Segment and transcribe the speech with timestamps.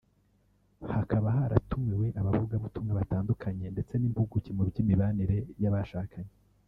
[0.97, 6.33] hakaba haratumiwe abavugabutumwa batandukanye ndetse n’impuguke mu by’imibanire y’abashakanye